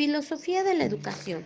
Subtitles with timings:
[0.00, 1.44] Filosofía de la educación.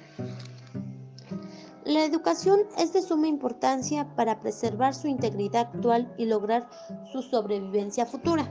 [1.84, 6.70] La educación es de suma importancia para preservar su integridad actual y lograr
[7.10, 8.46] su sobrevivencia futura.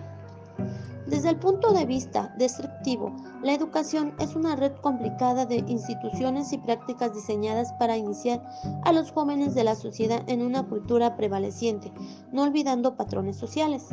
[1.07, 6.57] Desde el punto de vista descriptivo, la educación es una red complicada de instituciones y
[6.57, 8.43] prácticas diseñadas para iniciar
[8.83, 11.93] a los jóvenes de la sociedad en una cultura prevaleciente,
[12.33, 13.85] no olvidando patrones sociales.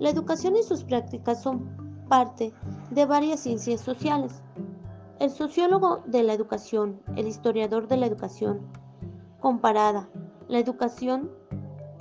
[0.00, 2.52] La educación y sus prácticas son parte
[2.90, 4.42] de varias ciencias sociales.
[5.20, 8.60] El sociólogo de la educación, el historiador de la educación
[9.40, 10.08] comparada,
[10.48, 11.30] la educación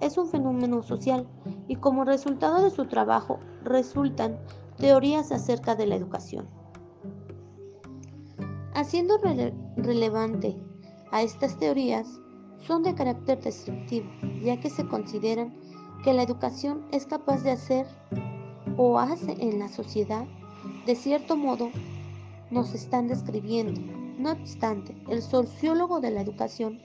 [0.02, 1.28] es un fenómeno social
[1.68, 4.40] y como resultado de su trabajo resultan
[4.78, 6.48] teorías acerca de la educación.
[8.74, 9.18] Haciendo
[9.78, 10.58] relevante
[11.12, 12.20] a estas teorías,
[12.66, 14.10] son de carácter descriptivo,
[14.42, 15.54] ya que se consideran
[16.04, 17.86] que la educación es capaz de hacer
[18.78, 20.26] o hace en la sociedad,
[20.86, 21.70] de cierto modo,
[22.54, 23.82] nos están describiendo.
[24.18, 26.80] No obstante, el sociólogo de la educación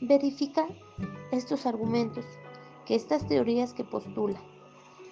[0.00, 0.66] verifica
[1.30, 2.24] estos argumentos
[2.86, 4.40] que estas teorías que postula.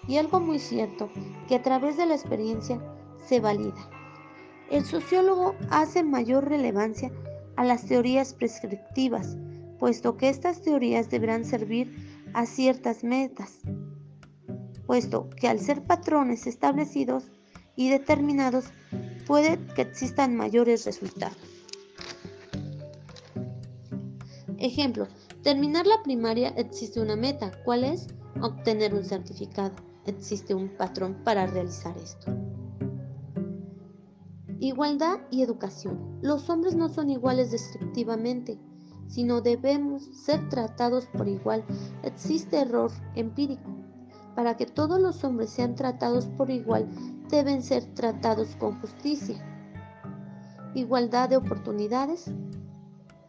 [0.08, 1.10] Y algo muy cierto,
[1.46, 2.80] que a través de la experiencia
[3.26, 3.88] se valida.
[4.70, 7.12] El sociólogo hace mayor relevancia
[7.56, 9.36] a las teorías prescriptivas,
[9.78, 13.58] puesto que estas teorías deberán servir a ciertas metas,
[14.86, 17.30] puesto que al ser patrones establecidos
[17.76, 18.66] y determinados,
[19.30, 21.38] puede que existan mayores resultados.
[24.58, 25.06] Ejemplo,
[25.42, 27.50] Terminar la primaria existe una meta.
[27.64, 28.08] ¿Cuál es?
[28.42, 29.72] Obtener un certificado.
[30.04, 32.30] Existe un patrón para realizar esto.
[34.58, 36.18] Igualdad y educación.
[36.20, 38.58] Los hombres no son iguales descriptivamente,
[39.08, 41.64] sino debemos ser tratados por igual.
[42.02, 43.70] Existe error empírico.
[44.36, 46.86] Para que todos los hombres sean tratados por igual,
[47.30, 49.36] deben ser tratados con justicia.
[50.74, 52.30] Igualdad de oportunidades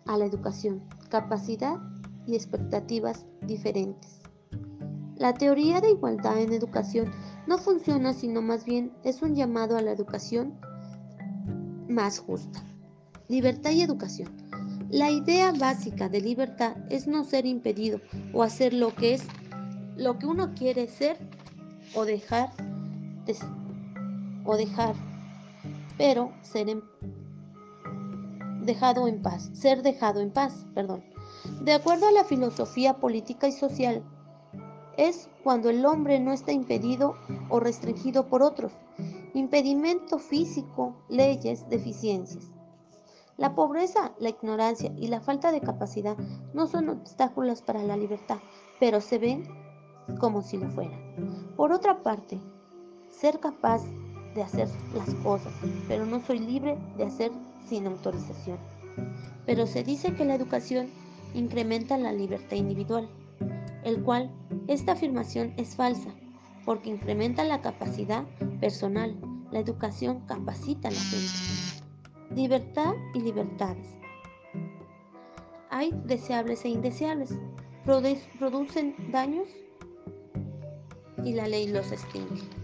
[0.06, 0.84] a la educación.
[1.10, 1.78] Capacidad
[2.26, 4.22] y expectativas diferentes.
[5.18, 7.12] La teoría de igualdad en educación
[7.48, 10.60] no funciona, sino más bien es un llamado a la educación
[11.88, 12.64] más justa.
[13.28, 14.30] Libertad y educación.
[14.90, 18.02] La idea básica de libertad es no ser impedido
[18.34, 19.24] o hacer lo que es
[19.96, 21.18] lo que uno quiere ser
[21.94, 22.50] o dejar
[24.46, 24.96] o dejar,
[25.98, 26.82] pero ser
[28.62, 31.04] dejado en paz, ser dejado en paz, perdón.
[31.62, 34.04] De acuerdo a la filosofía política y social,
[34.98, 37.16] es cuando el hombre no está impedido
[37.50, 38.72] o restringido por otros,
[39.34, 42.52] impedimento físico, leyes, deficiencias.
[43.38, 46.16] La pobreza, la ignorancia y la falta de capacidad
[46.54, 48.38] no son obstáculos para la libertad,
[48.80, 49.48] pero se ven
[50.20, 51.54] como si lo fueran.
[51.56, 52.40] Por otra parte,
[53.10, 53.82] ser capaz
[54.36, 55.54] de hacer las cosas,
[55.88, 57.32] pero no soy libre de hacer
[57.68, 58.58] sin autorización.
[59.46, 60.88] Pero se dice que la educación
[61.34, 63.10] incrementa la libertad individual,
[63.84, 64.30] el cual
[64.68, 66.10] esta afirmación es falsa,
[66.66, 68.24] porque incrementa la capacidad
[68.60, 69.16] personal.
[69.52, 72.34] La educación capacita a la gente.
[72.34, 73.86] Libertad y libertades.
[75.70, 77.38] Hay deseables e indeseables.
[77.84, 79.48] producen daños
[81.26, 82.61] y la ley los extingue.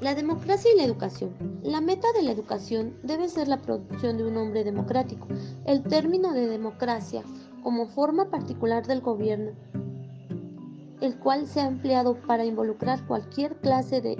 [0.00, 1.34] La democracia y la educación.
[1.64, 5.26] La meta de la educación debe ser la producción de un hombre democrático.
[5.64, 7.24] El término de democracia
[7.64, 9.52] como forma particular del gobierno,
[11.00, 14.16] el cual se ha empleado para involucrar cualquier clase de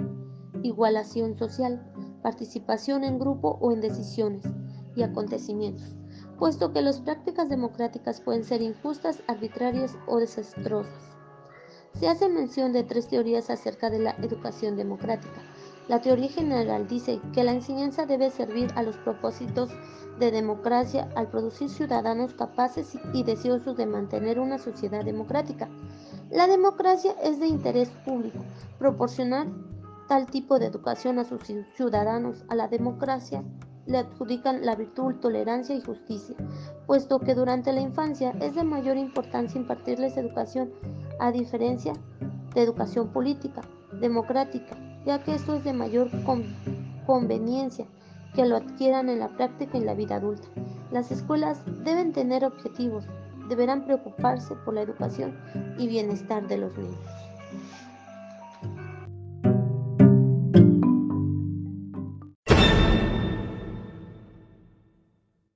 [0.63, 1.81] igualación social,
[2.21, 4.43] participación en grupo o en decisiones
[4.97, 5.95] y acontecimientos,
[6.37, 11.15] puesto que las prácticas democráticas pueden ser injustas, arbitrarias o desastrosas.
[11.93, 15.41] Se hace mención de tres teorías acerca de la educación democrática.
[15.89, 19.71] La teoría general dice que la enseñanza debe servir a los propósitos
[20.19, 25.67] de democracia al producir ciudadanos capaces y deseosos de mantener una sociedad democrática.
[26.29, 28.37] La democracia es de interés público.
[28.77, 29.47] Proporcionar
[30.07, 31.41] tal tipo de educación a sus
[31.75, 33.43] ciudadanos a la democracia
[33.87, 36.35] le adjudican la virtud, tolerancia y justicia,
[36.85, 40.71] puesto que durante la infancia es de mayor importancia impartirles educación,
[41.19, 41.93] a diferencia
[42.53, 43.61] de educación política,
[43.99, 44.77] democrática,
[45.09, 46.07] ya que esto es de mayor
[47.07, 47.87] conveniencia
[48.35, 50.47] que lo adquieran en la práctica y en la vida adulta.
[50.91, 53.05] Las escuelas deben tener objetivos,
[53.47, 55.35] deberán preocuparse por la educación
[55.79, 56.99] y bienestar de los niños.